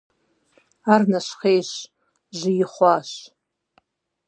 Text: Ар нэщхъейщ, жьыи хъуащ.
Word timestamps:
Ар 0.93 1.01
нэщхъейщ, 1.11 1.69
жьыи 2.37 2.63
хъуащ. 2.73 3.09